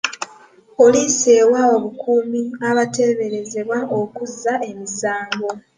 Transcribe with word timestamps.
Poliisi 0.77 1.27
ewa 1.41 1.61
obukuumi 1.75 2.41
abateeberezebwa 2.69 3.77
okuzza 3.99 4.53
emisango. 4.69 5.49